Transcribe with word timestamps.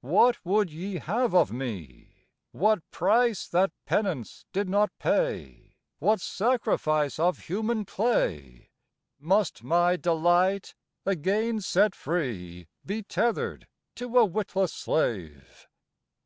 What 0.00 0.42
would 0.46 0.70
ye 0.72 0.94
have 0.96 1.34
of 1.34 1.52
me? 1.52 2.24
What 2.52 2.90
price 2.90 3.46
that 3.48 3.70
penance 3.84 4.46
did 4.54 4.66
not 4.66 4.90
pay, 4.98 5.74
What 5.98 6.22
sacrifice 6.22 7.18
of 7.18 7.40
human 7.50 7.84
clay? 7.84 8.70
Must 9.20 9.62
my 9.62 9.96
delight 9.96 10.74
again 11.04 11.60
set 11.60 11.94
free 11.94 12.66
Be 12.86 13.02
tethered 13.02 13.68
to 13.96 14.16
a 14.16 14.24
witless 14.24 14.72
slave? 14.72 15.68